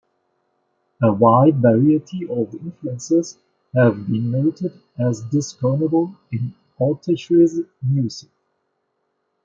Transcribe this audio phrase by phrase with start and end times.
[1.03, 3.37] A wide variety of influences
[3.75, 8.31] have been noted as discernible in Autechre's music.